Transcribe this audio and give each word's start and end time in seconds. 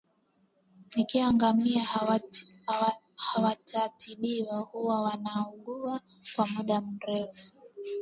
ikiwa 0.97 1.33
ngamia 1.33 1.83
hawatatibiwa 3.25 4.59
Huwa 4.59 5.01
wanaugua 5.01 6.01
kwa 6.35 6.47
muda 6.47 6.81
mrefu 6.81 7.57